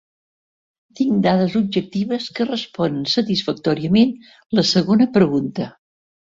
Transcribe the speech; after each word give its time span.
Tinc 0.99 1.19
dades 1.25 1.57
objectives 1.59 2.31
que 2.39 2.49
responen 2.49 2.99
satisfactòriament 3.13 4.17
la 4.61 4.67
segona 4.75 5.11
pregunta. 5.23 5.73